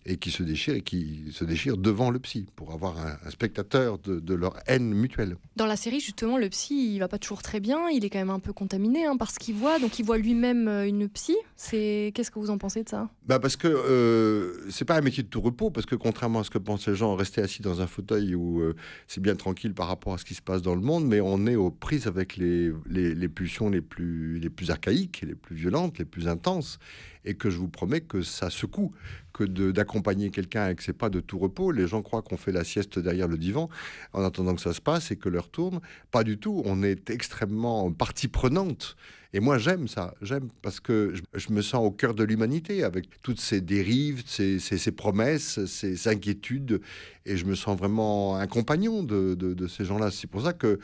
et 0.07 0.17
qui 0.17 0.31
se 0.31 0.43
déchire 0.43 0.75
et 0.75 0.83
qui 0.83 1.27
se 1.33 1.45
déchire 1.45 1.77
devant 1.77 2.11
le 2.11 2.19
psy 2.19 2.47
pour 2.57 2.73
avoir 2.73 2.97
un, 2.99 3.31
spectateur 3.31 3.99
de, 3.99 4.35
leur 4.35 4.57
haine 4.67 4.95
mutuelle. 4.95 5.37
Dans 5.57 5.67
la 5.67 5.77
série, 5.77 6.01
justement, 6.01 6.39
le 6.39 6.49
psy, 6.49 6.95
il 6.95 6.99
va 6.99 7.09
pas 7.09 7.19
toujours 7.19 7.43
très 7.43 7.61
bien. 7.61 7.89
Il 7.89 8.05
est 8.05 8.11
quand 8.11 8.19
même 8.19 8.31
un 8.31 8.39
peu 8.39 8.53
contaminé 8.53 9.05
hein, 9.05 9.17
par 9.17 9.31
ce 9.31 9.39
qu'il 9.39 9.55
voit. 9.55 9.79
Donc, 9.79 9.99
il 9.99 10.05
voit 10.05 10.19
lui-même 10.19 10.69
euh, 10.69 10.87
une 10.87 11.09
psy. 11.09 11.37
C'est 11.57 12.13
qu'est-ce 12.15 12.31
que 12.31 12.39
vous 12.39 12.51
en 12.51 12.59
pensez 12.59 12.85
de 12.85 12.89
ça? 12.89 13.11
Bah 13.27 13.39
parce 13.39 13.57
que 13.57 13.69
euh, 13.69 14.71
c'est 14.71 14.85
pas 14.85 14.97
un 14.97 15.01
métier 15.01 15.23
de 15.23 15.29
tout 15.29 15.41
repos. 15.41 15.71
Parce 15.71 15.87
que 15.87 15.95
contrairement 15.95 16.41
à 16.41 16.45
ce 16.45 16.51
que 16.51 16.59
pensent 16.59 16.89
les 16.89 16.95
gens, 16.95 17.15
rester 17.15 17.43
assis 17.43 17.63
dans 17.63 17.81
un 17.81 17.87
fauteuil 17.87 18.35
où 18.35 18.61
euh, 18.61 18.75
c'est 19.07 19.21
bien 19.21 19.35
tranquille 19.35 19.75
par 19.75 19.89
rapport 19.89 20.15
à 20.15 20.19
ce 20.19 20.25
qui 20.25 20.35
se 20.35 20.43
passe 20.43 20.63
dans 20.63 20.75
le 20.75 20.81
monde, 20.81 21.07
mais 21.07 21.21
on 21.21 21.47
est 21.47 21.57
aux 21.57 21.71
prises 21.71 22.07
avec 22.07 22.37
les, 22.37 22.73
les, 22.89 23.15
les 23.15 23.29
pulsions 23.29 23.69
les 23.69 23.81
plus 23.81 24.39
les 24.39 24.51
plus 24.51 24.71
archaïques, 24.71 25.23
les 25.27 25.35
plus 25.35 25.57
violentes, 25.57 25.99
les 25.99 26.05
plus 26.05 26.29
intenses 26.29 26.79
et 27.29 27.35
que 27.35 27.51
je 27.51 27.59
vous 27.59 27.69
promets 27.69 28.01
que 28.01 28.23
ça 28.23 28.49
secoue 28.49 28.95
d'accompagner 29.45 30.31
quelqu'un 30.31 30.75
que 30.75 30.83
c'est 30.83 30.93
pas 30.93 31.11
de 31.11 31.21
tout 31.21 31.39
repos. 31.39 31.73
Les 31.73 31.87
gens 31.87 32.03
croient 32.03 32.23
qu'on 32.23 32.37
fait 32.37 32.53
la 32.53 32.65
sieste 32.65 32.99
derrière 32.99 33.29
le 33.29 33.39
divan 33.39 33.69
en 34.13 34.25
attendant 34.25 34.55
que 34.55 34.61
ça 34.61 34.73
se 34.73 34.81
passe 34.81 35.11
et 35.11 35.17
que 35.17 35.29
l'heure 35.29 35.51
tourne. 35.51 35.81
Pas 36.11 36.25
du 36.25 36.39
tout. 36.39 36.63
On 36.65 36.83
est 36.83 37.11
extrêmement 37.11 37.91
partie 37.93 38.29
prenante. 38.29 38.97
Et 39.35 39.41
moi, 39.41 39.59
j'aime 39.59 39.89
ça. 39.89 40.15
J'aime 40.23 40.49
parce 40.63 40.81
que 40.81 41.13
je, 41.35 41.53
me 41.53 41.61
sens 41.61 41.85
au 41.85 41.91
cœur 41.91 42.15
de 42.15 42.25
l'humanité 42.25 42.83
avec 42.83 43.21
toutes 43.23 43.41
ces 43.41 43.61
dérives, 43.61 44.23
ces, 44.25 44.59
ces, 44.59 44.91
promesses, 44.91 45.65
ces 45.67 46.09
inquiétudes. 46.09 46.81
Et 47.27 47.37
je 47.37 47.45
me 47.45 47.55
sens 47.55 47.79
vraiment 47.79 48.37
un 48.37 48.47
compagnon 48.47 49.03
de, 49.03 49.35
de, 49.35 49.67
ces 49.67 49.85
gens-là. 49.85 50.11
C'est 50.11 50.29
pour 50.29 50.45
ça 50.45 50.55
que, 50.55 50.79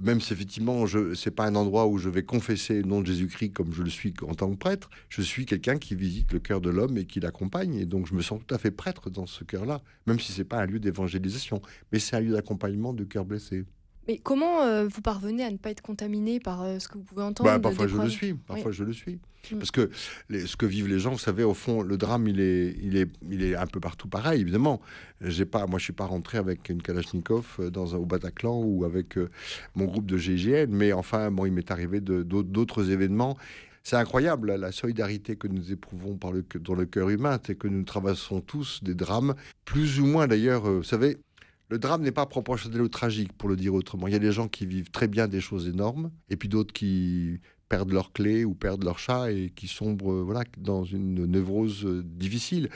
même 0.00 0.22
si 0.22 0.32
effectivement, 0.32 0.86
ce 0.86 1.12
n'est 1.12 1.34
pas 1.34 1.44
un 1.44 1.54
endroit 1.54 1.86
où 1.86 1.98
je 1.98 2.08
vais 2.08 2.22
confesser 2.22 2.76
le 2.80 2.88
nom 2.88 3.02
de 3.02 3.06
Jésus-Christ 3.06 3.52
comme 3.52 3.74
je 3.74 3.82
le 3.82 3.90
suis 3.90 4.14
en 4.26 4.34
tant 4.34 4.50
que 4.50 4.56
prêtre, 4.56 4.88
je 5.10 5.20
suis 5.20 5.44
quelqu'un 5.44 5.76
qui 5.76 5.94
visite 5.94 6.32
le 6.32 6.38
cœur 6.38 6.62
de 6.62 6.70
l'homme 6.70 6.96
et 6.96 7.04
qui 7.04 7.20
l'accompagne. 7.20 7.84
Donc, 7.92 8.06
je 8.06 8.14
me 8.14 8.22
sens 8.22 8.40
tout 8.46 8.54
à 8.54 8.56
fait 8.56 8.70
prêtre 8.70 9.10
dans 9.10 9.26
ce 9.26 9.44
cœur-là, 9.44 9.82
même 10.06 10.18
si 10.18 10.32
c'est 10.32 10.44
pas 10.44 10.56
un 10.56 10.64
lieu 10.64 10.80
d'évangélisation, 10.80 11.60
mais 11.92 11.98
c'est 11.98 12.16
un 12.16 12.20
lieu 12.20 12.32
d'accompagnement 12.32 12.94
de 12.94 13.04
cœur 13.04 13.26
blessé. 13.26 13.66
Mais 14.08 14.16
comment 14.16 14.62
euh, 14.62 14.88
vous 14.88 15.02
parvenez 15.02 15.44
à 15.44 15.50
ne 15.50 15.58
pas 15.58 15.70
être 15.70 15.82
contaminé 15.82 16.40
par 16.40 16.62
euh, 16.62 16.78
ce 16.78 16.88
que 16.88 16.96
vous 16.96 17.04
pouvez 17.04 17.22
entendre 17.22 17.50
bah, 17.50 17.58
Parfois 17.58 17.86
je 17.86 17.98
le 17.98 18.08
suis, 18.08 18.32
parfois 18.32 18.72
je 18.72 18.82
le 18.82 18.94
suis. 18.94 19.20
Mm. 19.50 19.58
Parce 19.58 19.70
que 19.70 19.90
ce 20.30 20.56
que 20.56 20.64
vivent 20.64 20.88
les 20.88 21.00
gens, 21.00 21.10
vous 21.10 21.18
savez, 21.18 21.44
au 21.44 21.52
fond, 21.52 21.82
le 21.82 21.98
drame, 21.98 22.26
il 22.28 22.40
est, 22.40 22.74
il 22.82 22.96
est, 22.96 23.10
il 23.30 23.44
est 23.44 23.54
un 23.54 23.66
peu 23.66 23.78
partout 23.78 24.08
pareil, 24.08 24.40
évidemment. 24.40 24.80
J'ai 25.20 25.44
pas, 25.44 25.66
moi, 25.66 25.78
je 25.78 25.84
suis 25.84 25.92
pas 25.92 26.06
rentré 26.06 26.38
avec 26.38 26.70
une 26.70 26.80
Kalachnikov 26.80 27.56
euh, 27.60 27.68
dans 27.68 27.94
un, 27.94 27.98
au 27.98 28.06
Bataclan 28.06 28.58
ou 28.64 28.86
avec 28.86 29.18
mon 29.74 29.84
groupe 29.84 30.06
de 30.06 30.16
GGN, 30.16 30.70
mais 30.70 30.94
enfin, 30.94 31.30
bon, 31.30 31.44
il 31.44 31.52
m'est 31.52 31.70
arrivé 31.70 32.00
d'autres 32.00 32.90
événements. 32.90 33.36
C'est 33.82 33.96
incroyable 33.96 34.54
la 34.54 34.72
solidarité 34.72 35.36
que 35.36 35.48
nous 35.48 35.72
éprouvons 35.72 36.18
dans 36.60 36.74
le 36.74 36.86
cœur 36.86 37.08
humain, 37.08 37.38
c'est 37.44 37.56
que 37.56 37.68
nous 37.68 37.82
traversons 37.84 38.40
tous 38.40 38.82
des 38.82 38.94
drames, 38.94 39.34
plus 39.64 40.00
ou 40.00 40.06
moins 40.06 40.26
d'ailleurs, 40.26 40.70
vous 40.70 40.82
savez, 40.82 41.18
le 41.72 41.78
drame 41.78 42.02
n'est 42.02 42.12
pas 42.12 42.26
proportionnel 42.26 42.82
au 42.82 42.88
tragique, 42.88 43.32
pour 43.32 43.48
le 43.48 43.56
dire 43.56 43.72
autrement. 43.72 44.06
Il 44.06 44.12
y 44.12 44.16
a 44.16 44.18
des 44.18 44.30
gens 44.30 44.46
qui 44.46 44.66
vivent 44.66 44.90
très 44.90 45.08
bien 45.08 45.26
des 45.26 45.40
choses 45.40 45.68
énormes, 45.68 46.10
et 46.28 46.36
puis 46.36 46.50
d'autres 46.50 46.74
qui 46.74 47.40
perdent 47.70 47.92
leurs 47.92 48.12
clés 48.12 48.44
ou 48.44 48.52
perdent 48.52 48.84
leur 48.84 48.98
chat 48.98 49.32
et 49.32 49.48
qui 49.48 49.68
sombrent 49.68 50.22
voilà, 50.22 50.44
dans 50.58 50.84
une 50.84 51.24
névrose 51.24 51.86
euh, 51.86 52.02
difficile. 52.04 52.68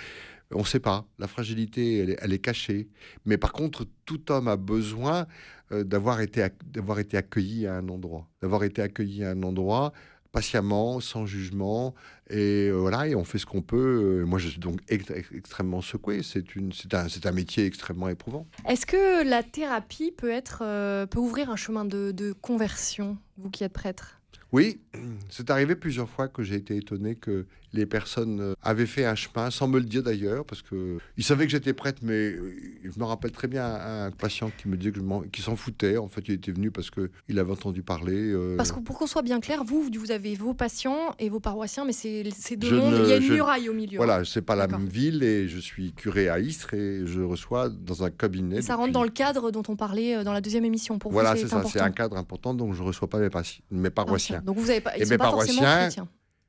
On 0.50 0.60
ne 0.60 0.64
sait 0.64 0.80
pas. 0.80 1.06
La 1.18 1.26
fragilité, 1.26 2.16
elle 2.18 2.32
est, 2.32 2.38
cachée. 2.38 2.88
Mais 3.26 3.36
par 3.36 3.52
contre, 3.52 3.84
tout 4.06 4.32
homme 4.32 4.48
a 4.48 4.56
besoin 4.56 5.26
euh, 5.72 5.84
d'avoir 5.84 6.22
été, 6.22 6.46
d'avoir 6.64 6.98
été 6.98 7.18
accueilli 7.18 7.66
à 7.66 7.74
un 7.74 7.88
endroit. 7.90 8.30
D'avoir 8.40 8.64
été 8.64 8.80
accueilli 8.80 9.24
à 9.24 9.32
un 9.32 9.42
endroit 9.42 9.92
patiemment, 10.36 11.00
sans 11.00 11.24
jugement, 11.24 11.94
et 12.28 12.68
euh, 12.68 12.72
voilà, 12.72 13.08
et 13.08 13.14
on 13.14 13.24
fait 13.24 13.38
ce 13.38 13.46
qu'on 13.46 13.62
peut. 13.62 14.22
Moi, 14.26 14.38
je 14.38 14.48
suis 14.48 14.58
donc 14.58 14.80
extrêmement 14.88 15.80
secoué. 15.80 16.20
C'est 16.22 16.44
un, 16.92 17.06
un 17.24 17.32
métier 17.32 17.64
extrêmement 17.64 18.10
éprouvant. 18.10 18.46
Est-ce 18.68 18.84
que 18.84 19.26
la 19.26 19.42
thérapie 19.42 20.12
peut 20.14 20.30
être, 20.30 20.58
euh, 20.62 21.06
peut 21.06 21.20
ouvrir 21.20 21.48
un 21.48 21.56
chemin 21.56 21.86
de, 21.86 22.10
de 22.12 22.32
conversion, 22.32 23.16
vous 23.38 23.48
qui 23.48 23.64
êtes 23.64 23.72
prêtre? 23.72 24.20
Oui, 24.52 24.78
c'est 25.30 25.48
arrivé 25.50 25.74
plusieurs 25.74 26.10
fois 26.10 26.28
que 26.28 26.42
j'ai 26.42 26.56
été 26.56 26.76
étonné 26.76 27.14
que 27.14 27.46
les 27.76 27.86
personnes 27.86 28.40
euh, 28.40 28.54
avaient 28.62 28.86
fait 28.86 29.04
un 29.04 29.14
chemin, 29.14 29.50
sans 29.50 29.68
me 29.68 29.78
le 29.78 29.84
dire 29.84 30.02
d'ailleurs, 30.02 30.44
parce 30.44 30.62
que 30.62 30.98
ils 31.16 31.24
savaient 31.24 31.44
que 31.44 31.52
j'étais 31.52 31.72
prête, 31.72 31.98
mais 32.02 32.32
euh, 32.32 32.54
je 32.82 32.98
me 32.98 33.04
rappelle 33.04 33.30
très 33.30 33.48
bien 33.48 33.64
un 33.64 34.10
patient 34.10 34.50
qui 34.56 34.68
me 34.68 34.76
disait 34.76 34.92
que 34.92 35.00
je 35.00 35.28
qui 35.30 35.42
s'en 35.42 35.56
foutait. 35.56 35.96
En 35.96 36.08
fait, 36.08 36.22
il 36.28 36.34
était 36.34 36.52
venu 36.52 36.70
parce 36.70 36.90
que 36.90 37.10
il 37.28 37.38
avait 37.38 37.52
entendu 37.52 37.82
parler. 37.82 38.32
Euh. 38.32 38.56
Parce 38.56 38.72
que 38.72 38.80
pour 38.80 38.98
qu'on 38.98 39.06
soit 39.06 39.22
bien 39.22 39.40
clair, 39.40 39.62
vous, 39.64 39.88
vous 39.96 40.10
avez 40.10 40.34
vos 40.34 40.54
patients 40.54 41.14
et 41.18 41.28
vos 41.28 41.40
paroissiens, 41.40 41.84
mais 41.84 41.92
c'est 41.92 42.56
deux 42.56 42.76
mondes. 42.76 42.94
il 43.04 43.08
y 43.08 43.12
a 43.12 43.16
une 43.16 43.32
muraille 43.32 43.68
au 43.68 43.74
milieu. 43.74 43.96
Voilà, 43.96 44.24
c'est 44.24 44.42
pas 44.42 44.56
la 44.56 44.66
même 44.66 44.88
ville 44.88 45.22
et 45.22 45.48
je 45.48 45.58
suis 45.58 45.92
curé 45.92 46.28
à 46.28 46.38
Istres 46.38 46.74
et 46.74 47.06
je 47.06 47.20
reçois 47.20 47.68
dans 47.68 48.02
un 48.02 48.10
cabinet. 48.10 48.62
ça 48.62 48.76
rentre 48.76 48.92
dans 48.92 49.04
le 49.04 49.10
cadre 49.10 49.50
dont 49.50 49.62
on 49.68 49.76
parlait 49.76 50.24
dans 50.24 50.32
la 50.32 50.40
deuxième 50.40 50.64
émission. 50.64 50.98
Pour 50.98 51.12
voilà, 51.12 51.36
c'est 51.36 51.48
ça, 51.48 51.62
c'est 51.64 51.80
un 51.80 51.90
cadre 51.90 52.16
important, 52.16 52.54
donc 52.54 52.74
je 52.74 52.82
reçois 52.82 53.08
pas 53.08 53.18
mes, 53.18 53.28
mes 53.70 53.90
paroissiens. 53.90 54.40
donc 54.40 54.56
vous 54.56 54.70
avez 54.70 54.80
pas, 54.80 54.96
ils 54.96 55.02
et 55.02 55.06
mes 55.06 55.18
pas 55.18 55.24
paroissiens, 55.24 55.88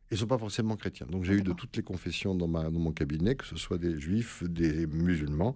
ils 0.09 0.13
ne 0.13 0.19
sont 0.19 0.27
pas 0.27 0.37
forcément 0.37 0.75
chrétiens. 0.77 1.07
Donc 1.09 1.25
j'ai 1.25 1.33
eu 1.33 1.41
de 1.41 1.51
toutes 1.51 1.75
les 1.75 1.83
confessions 1.83 2.33
dans, 2.33 2.47
ma, 2.47 2.69
dans 2.69 2.79
mon 2.79 2.91
cabinet, 2.91 3.35
que 3.35 3.45
ce 3.45 3.57
soit 3.57 3.77
des 3.77 3.99
juifs, 3.99 4.43
des 4.43 4.87
musulmans, 4.87 5.55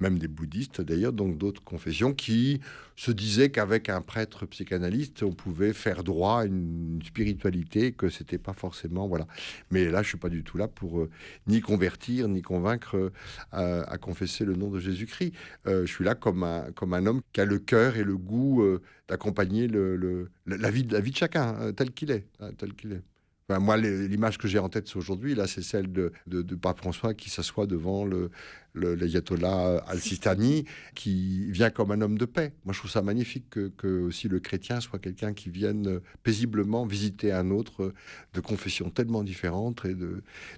même 0.00 0.18
des 0.18 0.28
bouddhistes 0.28 0.80
d'ailleurs, 0.80 1.12
donc 1.12 1.36
d'autres 1.36 1.62
confessions 1.62 2.14
qui 2.14 2.60
se 2.96 3.10
disaient 3.10 3.50
qu'avec 3.50 3.88
un 3.88 4.00
prêtre 4.00 4.46
psychanalyste, 4.46 5.22
on 5.22 5.32
pouvait 5.32 5.72
faire 5.72 6.02
droit 6.02 6.40
à 6.40 6.44
une 6.44 7.00
spiritualité, 7.04 7.92
que 7.92 8.08
c'était 8.08 8.38
pas 8.38 8.52
forcément... 8.52 9.08
Voilà. 9.08 9.26
Mais 9.70 9.90
là, 9.90 10.02
je 10.02 10.08
suis 10.08 10.18
pas 10.18 10.28
du 10.28 10.44
tout 10.44 10.56
là 10.56 10.68
pour 10.68 11.00
euh, 11.00 11.10
ni 11.46 11.60
convertir, 11.60 12.28
ni 12.28 12.42
convaincre 12.42 13.12
euh, 13.54 13.84
à 13.86 13.98
confesser 13.98 14.44
le 14.44 14.54
nom 14.54 14.70
de 14.70 14.80
Jésus-Christ. 14.80 15.32
Euh, 15.66 15.86
je 15.86 15.92
suis 15.92 16.04
là 16.04 16.14
comme 16.14 16.42
un, 16.42 16.72
comme 16.72 16.94
un 16.94 17.06
homme 17.06 17.20
qui 17.32 17.40
a 17.40 17.44
le 17.44 17.58
cœur 17.58 17.96
et 17.96 18.04
le 18.04 18.16
goût 18.16 18.62
d'accompagner 19.08 19.66
le, 19.66 20.30
la, 20.46 20.70
vie, 20.70 20.86
la 20.90 21.00
vie 21.00 21.10
de 21.10 21.16
chacun, 21.16 21.72
tel 21.72 21.92
qu'il 21.92 22.10
est. 22.10 22.26
tel 22.58 22.74
qu'il 22.74 22.92
est. 22.92 23.02
moi, 23.58 23.76
l'image 23.76 24.38
que 24.38 24.46
j'ai 24.48 24.58
en 24.58 24.68
tête 24.68 24.94
aujourd'hui, 24.96 25.34
là, 25.34 25.46
c'est 25.46 25.62
celle 25.62 25.90
de, 25.92 26.12
de, 26.26 26.42
de 26.42 26.54
Pape 26.54 26.78
François 26.78 27.14
qui 27.14 27.30
s'assoit 27.30 27.66
devant 27.66 28.04
le, 28.04 28.30
l'ayatollah 28.74 29.78
al-Sistani, 29.86 30.64
qui 30.94 31.50
vient 31.50 31.70
comme 31.70 31.90
un 31.90 32.00
homme 32.00 32.18
de 32.18 32.24
paix. 32.24 32.52
Moi, 32.64 32.72
je 32.72 32.78
trouve 32.78 32.90
ça 32.90 33.02
magnifique 33.02 33.48
que, 33.50 34.00
aussi 34.00 34.28
le 34.28 34.40
chrétien 34.40 34.80
soit 34.80 34.98
quelqu'un 34.98 35.32
qui 35.32 35.50
vienne 35.50 36.00
paisiblement 36.22 36.86
visiter 36.86 37.32
un 37.32 37.50
autre 37.50 37.92
de 38.34 38.40
confession 38.40 38.90
tellement 38.90 39.24
différente 39.24 39.84
et 39.84 39.96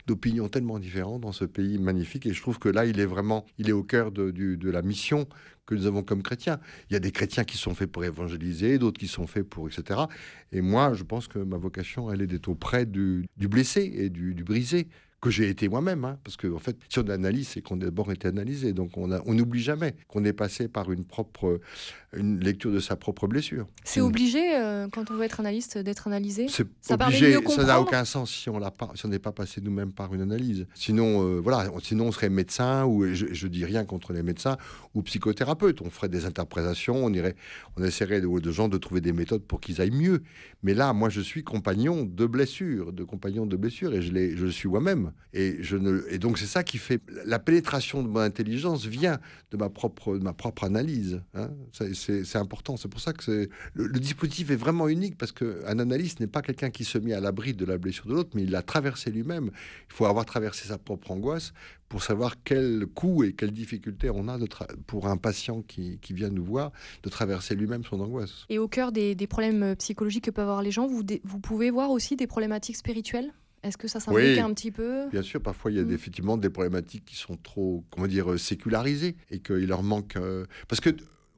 d'opinions 0.07 0.49
tellement 0.49 0.79
différentes 0.79 1.23
dans 1.23 1.33
ce 1.33 1.45
pays 1.45 1.79
magnifique. 1.79 2.27
Et 2.27 2.33
je 2.33 2.41
trouve 2.43 2.59
que 2.59 2.69
là, 2.69 2.85
il 2.85 3.01
est 3.01 3.07
vraiment, 3.07 3.47
il 3.59 3.69
est 3.69 3.73
au 3.73 3.85
cœur 3.85 4.13
de, 4.13 4.31
de 4.31 4.71
la 4.71 4.83
mission 4.83 5.27
que 5.75 5.81
nous 5.81 5.87
avons 5.87 6.03
comme 6.03 6.23
chrétiens. 6.23 6.59
Il 6.91 6.95
y 6.95 6.97
a 6.97 7.01
des 7.01 7.13
chrétiens 7.13 7.45
qui 7.45 7.57
sont 7.57 7.75
faits 7.75 7.91
pour 7.91 8.05
évangéliser, 8.05 8.79
d'autres 8.79 9.01
qui 9.01 9.09
sont 9.09 9.27
faits 9.27 9.49
pour 9.49 9.69
etc. 9.69 10.01
Et 10.53 10.61
moi, 10.61 10.95
je 10.95 11.03
pense 11.03 11.29
que 11.29 11.39
ma 11.39 11.57
vocation, 11.57 12.11
elle 12.13 12.23
est 12.23 12.27
d'être 12.27 12.49
auprès 12.49 12.87
du, 12.87 13.27
blessé 13.39 13.93
et 13.95 14.11
du 14.11 14.45
brisé 14.45 14.89
que 15.23 15.31
j'ai 15.31 15.49
été 15.49 15.69
moi-même, 15.69 16.05
hein, 16.05 16.19
parce 16.25 16.37
qu'en 16.37 16.57
en 16.57 16.59
fait, 16.59 16.77
si 16.89 16.99
on 16.99 17.09
analyse, 17.09 17.49
c'est 17.49 17.63
qu'on 17.63 17.77
a 17.77 17.85
d'abord 17.85 18.11
été 18.11 18.27
analysé, 18.27 18.73
donc 18.73 18.97
on 18.97 19.35
n'oublie 19.35 19.63
jamais 19.63 19.95
qu'on 20.09 20.25
est 20.25 20.33
passé 20.33 20.67
par 20.67 20.91
une 20.91 21.05
propre 21.05 21.61
une 22.15 22.41
lecture 22.41 22.71
de 22.71 22.81
sa 22.81 22.97
propre 22.97 23.27
blessure. 23.27 23.67
C'est 23.85 24.01
obligé, 24.01 24.55
euh, 24.55 24.87
quand 24.93 25.11
on 25.11 25.15
veut 25.15 25.25
être 25.25 25.41
analyste, 25.41 25.79
d'être 25.79 26.07
analysé? 26.07 26.47
C'est 26.49 26.67
obligé, 26.93 27.39
ça 27.49 27.65
n'a 27.65 27.81
aucun 27.81 28.05
sens 28.05 28.31
si 28.31 28.51
on 28.51 28.61
si 28.95 29.07
n'est 29.09 29.19
pas 29.19 29.33
passé 29.33 29.61
nous-mêmes 29.61 29.93
par 29.93 30.15
une 30.15 30.21
analyse. 30.21 30.67
Sinon, 30.75 31.25
euh, 31.25 31.41
voilà, 31.41 31.71
sinon 31.83 32.07
on 32.07 32.13
serait 32.13 32.29
médecin, 32.29 32.85
ou 32.85 33.07
je, 33.15 33.27
je 33.33 33.47
dis 33.47 33.65
rien 33.65 33.85
contre 33.85 34.13
les 34.13 34.23
médecins, 34.23 34.57
ou 34.95 35.03
psychothérapeute. 35.03 35.81
On 35.81 35.91
ferait 35.91 36.09
des 36.09 36.27
interprétations, 36.27 37.05
on, 37.05 37.13
irait, 37.13 37.35
on 37.77 37.83
essaierait 37.83 38.21
de, 38.21 38.29
de 38.29 38.51
gens 38.51 38.69
de 38.69 38.79
trouver 38.79 39.01
des 39.01 39.13
méthodes 39.13 39.43
pour 39.43 39.61
qu'ils 39.61 39.81
aillent 39.81 39.91
mieux. 39.91 40.23
Mais 40.63 40.75
là, 40.75 40.93
moi, 40.93 41.09
je 41.09 41.21
suis 41.21 41.43
compagnon 41.43 42.05
de 42.05 42.27
blessure, 42.27 42.93
de 42.93 43.05
compagnon 43.05 43.47
de 43.47 43.57
blessure, 43.57 43.95
et 43.95 44.03
je, 44.03 44.37
je 44.37 44.47
suis 44.47 44.69
moi-même. 44.69 45.13
Et, 45.33 45.57
je 45.63 45.77
ne, 45.77 46.03
et 46.11 46.19
donc, 46.19 46.39
c'est 46.39 46.47
ça 46.47 46.63
qui 46.63 46.79
fait... 46.79 47.01
La 47.25 47.39
pénétration 47.39 48.03
de 48.03 48.09
mon 48.09 48.21
intelligence 48.21 48.85
vient 48.85 49.19
de 49.51 49.57
ma 49.57 49.71
propre, 49.71 50.19
de 50.19 50.23
ma 50.23 50.35
propre 50.35 50.65
analyse. 50.65 51.23
Hein 51.35 51.49
c'est 52.03 52.39
important. 52.39 52.77
C'est 52.77 52.89
pour 52.89 53.01
ça 53.01 53.13
que 53.13 53.49
le, 53.75 53.87
le, 53.87 54.01
dispositif 54.01 54.51
est 54.51 54.57
vraiment 54.57 54.89
unique 54.89 55.17
parce 55.17 55.33
qu'un 55.33 55.79
analyste 55.79 56.21
n'est 56.21 56.27
pas 56.27 56.43
quelqu'un 56.43 56.71
qui 56.71 56.85
se 56.85 56.99
met 56.99 57.13
à 57.13 57.21
l'abri 57.21 57.55
de 57.55 57.65
la 57.65 57.79
blessure 57.79 58.07
de 58.07 58.15
l'autre, 58.15 58.31
mais 58.35 58.43
il 58.43 58.51
l'a 58.51 58.63
traversé 58.63 59.11
lui-même. 59.11 59.51
Il 59.89 59.95
faut 59.95 60.07
avoir 60.07 60.25
traversé 60.25 60.69
sa 60.69 60.79
propre 60.79 61.11
angoisse 61.11 61.53
pour 61.93 62.03
savoir 62.03 62.37
quel 62.43 62.87
coût 62.87 63.23
et 63.23 63.35
quelle 63.35 63.51
difficulté 63.51 64.09
on 64.09 64.27
a 64.27 64.39
de 64.39 64.47
pour 64.87 65.09
un 65.09 65.19
patient 65.19 65.61
qui, 65.61 65.99
vient 66.11 66.31
nous 66.31 66.43
voir 66.45 66.73
de 67.03 67.11
traverser 67.11 67.55
lui-même 67.55 67.85
son 67.85 68.01
angoisse. 68.01 68.47
Et 68.49 68.59
au 68.59 68.67
cœur 68.67 68.93
des, 68.93 69.15
problèmes 69.27 69.63
euh, 69.63 69.75
psychologiques 69.75 70.25
que 70.25 70.31
peuvent 70.31 70.49
avoir 70.49 70.63
les 70.63 70.71
gens, 70.71 70.87
vous, 70.87 71.03
vous 71.23 71.39
pouvez 71.39 71.71
voir 71.71 71.91
aussi 71.91 72.17
des 72.17 72.27
problématiques 72.27 72.77
spirituelles? 72.77 73.33
Est-ce 73.63 73.77
que 73.77 73.89
ça 73.89 74.01
s'implique 74.01 74.39
un 74.39 74.53
petit 74.55 74.71
peu? 74.71 75.09
Bien 75.11 75.23
sûr, 75.23 75.41
parfois 75.41 75.71
il 75.71 75.77
y 75.77 75.81
a 75.81 75.85
mm. 75.85 75.93
effectivement 75.93 76.37
des 76.39 76.49
problématiques 76.49 77.05
qui 77.05 77.17
sont 77.17 77.37
trop, 77.37 77.85
comment 77.91 78.07
dire, 78.07 78.39
sécularisées 78.39 79.15
et 79.31 79.41
qu'il 79.41 79.67
leur 79.67 79.83
manque. 79.83 80.17
Euh, 80.17 80.47
parce 80.69 80.81
que 80.81 80.91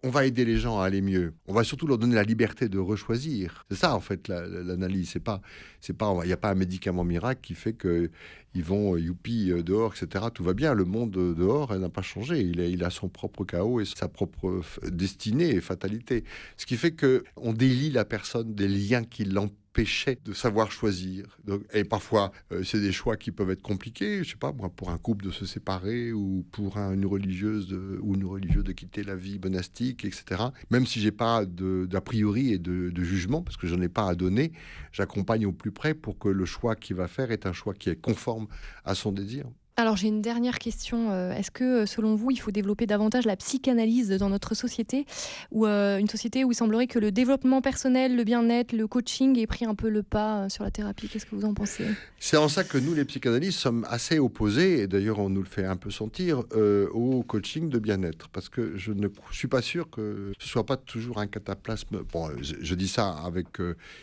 on 0.05 0.11
va 0.11 0.27
aider 0.27 0.45
les 0.45 0.59
gens 0.59 0.81
à 0.81 0.85
aller 0.85 1.01
mieux. 1.01 1.33
On 1.49 1.55
va 1.55 1.65
surtout 1.65 1.87
leur 1.87 1.97
donner 1.97 2.15
la 2.15 2.25
liberté 2.25 2.69
de 2.69 2.79
rechoisir. 2.79 3.65
C'est 3.71 3.79
ça 3.79 3.97
en 3.97 4.01
fait 4.01 4.29
l'analyse. 4.29 5.09
C'est 5.09 5.19
pas, 5.19 5.41
c'est 5.81 5.97
pas, 5.97 6.15
il 6.23 6.27
n'y 6.27 6.33
a 6.33 6.37
pas 6.37 6.51
un 6.51 6.55
médicament 6.55 7.05
miracle 7.05 7.41
qui 7.43 7.55
fait 7.55 7.73
que 7.73 8.11
ils 8.55 8.63
vont 8.63 8.95
euh, 8.95 9.01
youpi 9.01 9.51
euh, 9.51 9.63
dehors, 9.63 9.95
etc. 9.97 10.27
Tout 10.33 10.45
va 10.45 10.53
bien. 10.53 10.75
Le 10.75 10.85
monde 10.85 11.17
euh, 11.17 11.35
dehors, 11.35 11.77
n'a 11.77 11.89
pas 11.89 12.03
changé. 12.03 12.41
Il 12.43 12.61
a, 12.61 12.67
il 12.67 12.85
a 12.85 12.91
son 12.91 13.09
propre 13.09 13.45
chaos 13.45 13.81
et 13.81 13.87
sa 13.87 14.09
propre 14.09 14.61
destinée 14.87 15.49
et 15.49 15.61
fatalité. 15.63 16.25
Ce 16.59 16.67
qui 16.67 16.77
fait 16.77 16.93
que 16.93 17.25
on 17.37 17.55
délie 17.55 17.91
la 17.91 18.05
personne 18.05 18.55
des 18.55 18.69
liens 18.69 19.05
qui 19.05 19.25
l'empêchent 19.25 19.64
péché 19.75 20.19
de 20.25 20.33
savoir 20.33 20.71
choisir. 20.71 21.27
et 21.75 21.85
parfois, 21.85 22.33
euh, 22.53 22.63
c'est 22.63 22.81
des 22.81 22.93
choix 22.93 23.17
qui 23.17 23.33
peuvent 23.33 23.51
être 23.51 23.61
compliqués. 23.61 24.25
Je 24.25 24.31
sais 24.31 24.37
pas, 24.37 24.53
moi, 24.53 24.71
pour 24.71 24.91
un 24.91 24.99
couple 24.99 25.27
de 25.27 25.31
se 25.31 25.45
séparer 25.45 26.13
ou 26.13 26.47
pour 26.53 26.79
une 26.79 27.05
religieuse 27.05 27.77
ou 28.01 28.15
une 28.15 28.25
religieuse 28.25 28.65
de 28.65 28.73
quitter 28.73 29.03
la 29.03 29.17
vie 29.17 29.39
monastique, 29.39 30.05
etc. 30.05 30.45
Même 30.71 30.87
si 30.87 31.01
j'ai 31.01 31.11
pas 31.11 31.45
d'a 31.45 32.01
priori 32.01 32.53
et 32.53 32.59
de, 32.59 33.05
jugement, 33.05 33.43
parce 33.43 33.57
que 33.57 33.67
je 33.67 33.75
n'en 33.75 33.83
ai 33.83 33.89
pas 33.89 34.09
à 34.09 34.15
donner, 34.15 34.53
j'accompagne 34.93 35.45
au 35.45 35.53
plus 35.53 35.73
près 35.73 35.93
pour 35.93 36.19
que 36.19 36.29
le 36.29 36.45
choix 36.45 36.77
qu'il 36.77 36.97
va 36.97 37.09
faire 37.09 37.33
est 37.33 37.45
un 37.45 37.53
choix 37.53 37.75
qui 37.75 37.91
est 37.91 38.01
conforme 38.01 38.47
à 38.85 38.95
son 38.95 39.13
désir. 39.13 39.45
Alors 39.77 39.97
j'ai 39.97 40.07
une 40.07 40.23
dernière 40.23 40.61
question. 40.61 41.11
Euh, 41.11 41.33
est-ce 41.33 41.51
que 41.51 41.65
euh, 41.65 41.87
selon 41.87 42.15
vous, 42.15 42.31
il 42.31 42.37
faut 42.37 42.53
développer 42.53 42.87
davantage 42.87 43.27
la 43.27 43.35
psychanalyse 43.35 44.09
dans 44.11 44.29
notre 44.29 44.55
société 44.55 45.05
ou 45.51 45.67
euh, 45.67 45.99
une 45.99 46.09
société 46.09 46.45
où 46.45 46.53
il 46.53 46.55
semblerait 46.55 46.87
que 46.87 47.01
le 47.01 47.11
développement 47.11 47.61
personnel, 47.61 48.15
le 48.15 48.23
bien-être, 48.23 48.73
le 48.73 48.87
coaching 48.87 49.37
ait 49.37 49.49
pris 49.49 49.65
un 49.65 49.75
peu 49.75 49.89
le 49.89 50.05
pas 50.05 50.49
sur 50.49 50.63
la 50.63 50.71
thérapie? 50.71 51.09
Qu'est-ce 51.09 51.27
que 51.27 51.35
vous 51.35 51.45
en 51.45 51.55
pensez? 51.55 51.87
C'est 52.21 52.37
en 52.37 52.49
ça 52.49 52.63
que 52.63 52.79
nous, 52.79 52.95
les 52.95 53.05
psychanalystes, 53.05 53.59
sommes 53.59 53.85
assez 53.91 54.21
opposés, 54.21 54.83
et 54.83 54.87
d'ailleurs 54.87 55.19
on 55.19 55.29
nous 55.29 55.43
le 55.43 55.49
fait 55.49 55.65
un 55.65 55.77
peu 55.77 55.91
sentir, 55.91 56.45
au 56.93 57.23
coaching 57.25 57.69
de 57.69 57.79
bien-être. 57.79 58.29
Parce 58.29 58.49
que 58.49 58.77
je 58.77 58.93
ne 58.93 59.09
suis 59.33 59.49
pas 59.49 59.61
sûr 59.61 59.91
que 59.91 60.33
ce 60.39 60.49
soit 60.49 60.65
pas 60.65 60.77
toujours 60.77 61.19
un 61.19 61.27
cataplasme. 61.27 62.05
Bon, 62.13 62.31
je, 62.41 62.75
dis 62.75 62.89
ça 62.89 63.11
avec... 63.11 63.49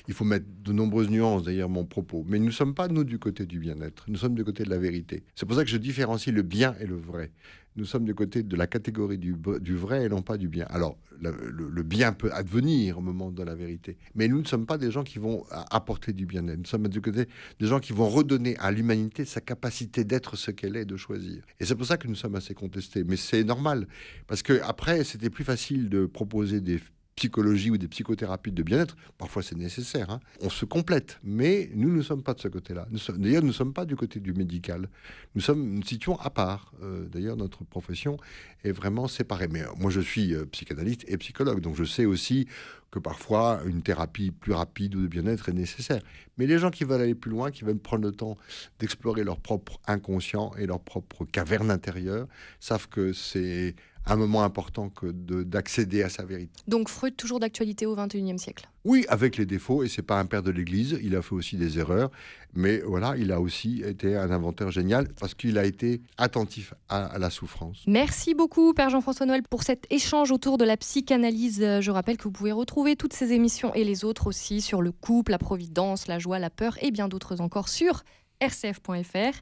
il 0.07 0.13
faut 0.13 0.25
mettre 0.25 0.45
de 0.63 0.73
nombreuses 0.73 1.09
nuances 1.09 1.43
derrière 1.43 1.69
mon 1.69 1.85
propos. 1.85 2.25
Mais 2.27 2.39
nous 2.39 2.47
ne 2.47 2.51
sommes 2.51 2.75
pas, 2.75 2.89
nous, 2.89 3.03
du 3.03 3.19
côté 3.19 3.45
du 3.45 3.59
bien-être. 3.59 4.03
Nous 4.09 4.17
sommes 4.17 4.35
du 4.35 4.43
côté 4.43 4.63
de 4.63 4.69
la 4.69 4.77
vérité. 4.77 5.23
C'est 5.33 5.45
pour 5.45 5.55
ça 5.55 5.60
que 5.63 5.69
je 5.69 5.77
différencie 5.77 6.33
le 6.33 6.41
bien 6.41 6.75
et 6.79 6.85
le 6.85 6.95
vrai. 6.95 7.31
Nous 7.77 7.85
sommes 7.85 8.03
du 8.03 8.13
côté 8.13 8.43
de 8.43 8.55
la 8.57 8.67
catégorie 8.67 9.17
du, 9.17 9.33
vrai 9.75 10.05
et 10.05 10.09
non 10.09 10.21
pas 10.21 10.37
du 10.37 10.49
bien. 10.49 10.65
Alors, 10.69 10.97
le, 11.21 11.83
bien 11.83 12.11
peut 12.11 12.29
advenir 12.33 12.97
au 12.97 13.01
moment 13.01 13.31
de 13.31 13.41
la 13.43 13.55
vérité, 13.55 13.97
mais 14.13 14.27
nous 14.27 14.41
ne 14.41 14.45
sommes 14.45 14.65
pas 14.65 14.77
des 14.77 14.91
gens 14.91 15.03
qui 15.03 15.19
vont 15.19 15.45
apporter 15.69 16.11
du 16.11 16.25
bien-être. 16.25 16.59
Nous 16.59 16.65
sommes 16.65 16.89
du 16.89 16.99
côté 16.99 17.27
des 17.59 17.67
gens 17.67 17.79
qui 17.79 17.93
vont 17.93 18.09
redonner 18.09 18.57
à 18.57 18.71
l'humanité 18.71 19.23
sa 19.23 19.39
capacité 19.39 20.03
d'être 20.03 20.35
ce 20.35 20.51
qu'elle 20.51 20.75
est, 20.75 20.83
de 20.83 20.97
choisir. 20.97 21.43
Et 21.61 21.65
c'est 21.65 21.75
pour 21.75 21.85
ça 21.85 21.95
que 21.95 22.09
nous 22.09 22.15
sommes 22.15 22.35
assez 22.35 22.53
contestés. 22.53 23.05
Mais 23.05 23.15
c'est 23.15 23.45
normal, 23.45 23.87
parce 24.27 24.43
que 24.43 24.59
après, 24.63 25.05
c'était 25.05 25.29
plus 25.29 25.45
facile 25.45 25.87
de 25.87 26.05
proposer 26.05 26.59
des 26.59 26.79
psychologie 27.21 27.69
ou 27.69 27.77
des 27.77 27.87
psychothérapies 27.87 28.51
de 28.51 28.63
bien-être, 28.63 28.95
parfois 29.19 29.43
c'est 29.43 29.55
nécessaire, 29.55 30.09
hein. 30.09 30.19
on 30.41 30.49
se 30.49 30.65
complète. 30.65 31.19
Mais 31.23 31.69
nous 31.75 31.95
ne 31.95 32.01
sommes 32.01 32.23
pas 32.23 32.33
de 32.33 32.39
ce 32.39 32.47
côté-là. 32.47 32.87
D'ailleurs, 33.15 33.43
nous 33.43 33.49
ne 33.49 33.53
sommes 33.53 33.73
pas 33.73 33.85
du 33.85 33.95
côté 33.95 34.19
du 34.19 34.33
médical. 34.33 34.89
Nous 35.35 35.41
sommes, 35.41 35.75
nous 35.75 35.83
situons 35.83 36.15
à 36.15 36.31
part. 36.31 36.73
Euh, 36.81 37.05
d'ailleurs, 37.07 37.37
notre 37.37 37.63
profession 37.63 38.17
est 38.63 38.71
vraiment 38.71 39.07
séparée. 39.07 39.47
Mais 39.49 39.61
euh, 39.61 39.67
moi, 39.77 39.91
je 39.91 40.01
suis 40.01 40.33
euh, 40.33 40.45
psychanalyste 40.45 41.05
et 41.07 41.15
psychologue, 41.17 41.61
donc 41.61 41.75
je 41.75 41.83
sais 41.83 42.05
aussi 42.05 42.47
que 42.91 42.99
parfois 42.99 43.61
une 43.65 43.81
thérapie 43.81 44.31
plus 44.31 44.53
rapide 44.53 44.95
ou 44.95 45.01
de 45.01 45.07
bien-être 45.07 45.49
est 45.49 45.53
nécessaire. 45.53 46.01
Mais 46.37 46.45
les 46.45 46.59
gens 46.59 46.69
qui 46.69 46.83
veulent 46.83 47.01
aller 47.01 47.15
plus 47.15 47.31
loin, 47.31 47.49
qui 47.49 47.63
veulent 47.63 47.79
prendre 47.79 48.03
le 48.03 48.11
temps 48.11 48.37
d'explorer 48.79 49.23
leur 49.23 49.39
propre 49.39 49.79
inconscient 49.87 50.51
et 50.59 50.65
leur 50.65 50.81
propre 50.81 51.25
caverne 51.25 51.71
intérieure, 51.71 52.27
savent 52.59 52.89
que 52.89 53.13
c'est 53.13 53.75
un 54.05 54.15
moment 54.15 54.43
important 54.43 54.89
que 54.89 55.11
d'accéder 55.11 56.03
à 56.03 56.09
sa 56.09 56.23
vérité. 56.23 56.51
Donc 56.67 56.89
Freud 56.89 57.15
toujours 57.15 57.39
d'actualité 57.39 57.85
au 57.85 57.95
XXIe 57.95 58.37
siècle. 58.39 58.67
Oui, 58.83 59.05
avec 59.09 59.37
les 59.37 59.45
défauts, 59.45 59.83
et 59.83 59.87
c'est 59.87 60.01
pas 60.01 60.19
un 60.19 60.25
père 60.25 60.41
de 60.41 60.49
l'Église, 60.49 60.99
il 61.03 61.15
a 61.15 61.21
fait 61.21 61.35
aussi 61.35 61.55
des 61.55 61.77
erreurs, 61.77 62.09
mais 62.53 62.79
voilà, 62.79 63.15
il 63.17 63.31
a 63.31 63.39
aussi 63.39 63.83
été 63.85 64.15
un 64.15 64.31
inventeur 64.31 64.71
génial 64.71 65.07
parce 65.19 65.35
qu'il 65.35 65.57
a 65.57 65.65
été 65.65 66.01
attentif 66.17 66.73
à, 66.89 67.17
la 67.19 67.29
souffrance. 67.29 67.83
Merci 67.87 68.33
beaucoup, 68.33 68.73
Père 68.73 68.89
Jean-François 68.89 69.25
Noël, 69.25 69.43
pour 69.49 69.63
cet 69.63 69.85
échange 69.91 70.31
autour 70.31 70.57
de 70.57 70.65
la 70.65 70.77
psychanalyse. 70.77 71.59
Je 71.79 71.91
rappelle 71.91 72.17
que 72.17 72.23
vous 72.23 72.31
pouvez 72.31 72.51
retrouver 72.51 72.95
toutes 72.95 73.13
ces 73.13 73.33
émissions 73.33 73.73
et 73.73 73.83
les 73.83 74.03
autres 74.03 74.27
aussi 74.27 74.61
sur 74.61 74.81
le 74.81 74.91
couple, 74.91 75.31
la 75.31 75.37
providence, 75.37 76.07
la 76.07 76.19
joie, 76.19 76.39
la 76.39 76.49
peur 76.49 76.77
et 76.81 76.91
bien 76.91 77.07
d'autres 77.07 77.39
encore 77.39 77.69
sur 77.69 78.03
rcf.fr. 78.41 79.37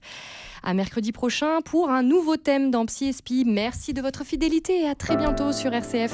À 0.61 0.73
mercredi 0.73 1.11
prochain 1.11 1.61
pour 1.61 1.89
un 1.89 2.03
nouveau 2.03 2.35
thème 2.35 2.69
dans 2.69 2.85
Psy 2.85 3.15
Merci 3.45 3.93
de 3.93 4.01
votre 4.01 4.25
fidélité 4.25 4.81
et 4.81 4.89
à 4.89 4.95
très 4.95 5.15
bientôt 5.15 5.53
sur 5.53 5.73
RCF. 5.73 6.13